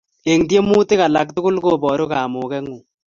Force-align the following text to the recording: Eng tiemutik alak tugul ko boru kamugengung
Eng 0.31 0.43
tiemutik 0.49 0.99
alak 1.07 1.29
tugul 1.35 1.55
ko 1.63 1.69
boru 1.83 2.05
kamugengung 2.11 2.83